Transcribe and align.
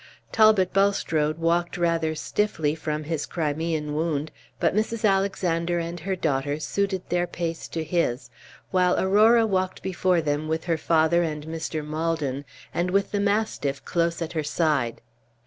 Talbot 0.31 0.73
Bulstrode 0.73 1.37
walked 1.37 1.77
rather 1.77 2.15
stiffly 2.15 2.73
from 2.73 3.03
his 3.03 3.27
Crimean 3.27 3.93
wound, 3.93 4.31
but 4.59 4.73
Mrs. 4.75 5.05
Alexander 5.07 5.77
and 5.77 5.95
Page 5.99 6.03
20 6.05 6.09
her 6.09 6.15
daughter 6.15 6.59
suited 6.59 7.07
their 7.09 7.27
pace 7.27 7.67
to 7.67 7.83
his, 7.83 8.31
while 8.71 8.99
Aurora 8.99 9.45
walked 9.45 9.83
before 9.83 10.19
them 10.21 10.47
with 10.47 10.63
her 10.63 10.77
father 10.79 11.21
and 11.21 11.45
Mr. 11.45 11.85
Maldon, 11.85 12.45
and 12.73 12.89
with 12.89 13.11
the 13.11 13.19
mastiff 13.19 13.85
close 13.85 14.23
at 14.23 14.33
her 14.33 14.43
side. 14.43 15.01